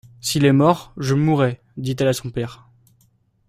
[0.19, 2.65] S'il est mort, je mourrai, dit-elle à son père.